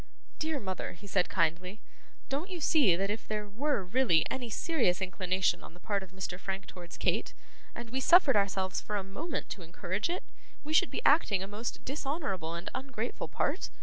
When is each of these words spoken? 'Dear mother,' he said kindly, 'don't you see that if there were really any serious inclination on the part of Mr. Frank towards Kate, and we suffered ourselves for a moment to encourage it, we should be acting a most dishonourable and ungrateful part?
'Dear 0.39 0.59
mother,' 0.59 0.93
he 0.93 1.05
said 1.05 1.29
kindly, 1.29 1.79
'don't 2.27 2.49
you 2.49 2.59
see 2.59 2.95
that 2.95 3.11
if 3.11 3.27
there 3.27 3.47
were 3.47 3.83
really 3.85 4.25
any 4.31 4.49
serious 4.49 4.99
inclination 4.99 5.61
on 5.63 5.75
the 5.75 5.79
part 5.79 6.01
of 6.01 6.09
Mr. 6.09 6.39
Frank 6.39 6.65
towards 6.65 6.97
Kate, 6.97 7.35
and 7.75 7.91
we 7.91 7.99
suffered 7.99 8.35
ourselves 8.35 8.81
for 8.81 8.95
a 8.95 9.03
moment 9.03 9.47
to 9.51 9.61
encourage 9.61 10.09
it, 10.09 10.23
we 10.63 10.73
should 10.73 10.89
be 10.89 11.03
acting 11.05 11.43
a 11.43 11.47
most 11.47 11.85
dishonourable 11.85 12.55
and 12.55 12.71
ungrateful 12.73 13.27
part? 13.27 13.69